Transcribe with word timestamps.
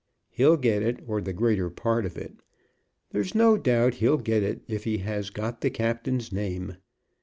"He'll 0.31 0.57
get 0.57 0.81
it, 0.81 0.97
or 1.05 1.21
the 1.21 1.31
greater 1.31 1.69
part 1.69 2.07
of 2.07 2.17
it. 2.17 2.33
There's 3.11 3.35
no 3.35 3.55
doubt 3.55 3.93
he'll 4.01 4.17
get 4.17 4.41
it 4.41 4.63
if 4.67 4.83
he 4.83 4.97
has 5.05 5.29
got 5.29 5.61
the 5.61 5.69
captain's 5.69 6.31
name. 6.31 6.77